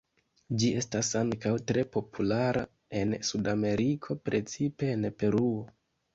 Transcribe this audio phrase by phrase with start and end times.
[0.61, 2.65] Ĝi estas ankaŭ tre populara
[3.03, 5.63] en Sudameriko, precipe en Peruo.